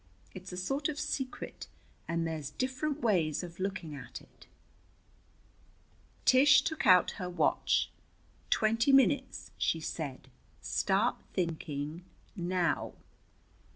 [0.33, 1.67] It's a sort of secret,
[2.07, 4.47] and there's different ways of looking at it."
[6.25, 7.91] Tish took out her watch.
[8.49, 10.29] "Twenty minutes," she said.
[10.59, 12.03] "Start thinking
[12.35, 12.93] now."